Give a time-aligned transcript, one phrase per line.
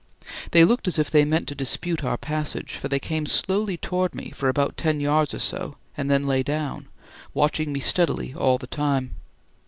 [0.49, 4.15] They looked as if they meant to dispute our passage, for they came slowly towards
[4.15, 6.87] me for about ten yards or so and then lay down,
[7.35, 9.13] watching me steadily all the time.